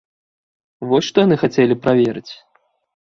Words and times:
Вось 0.93 1.07
што 1.09 1.17
яны 1.25 1.35
хацелі 1.43 1.77
праверыць. 1.85 2.29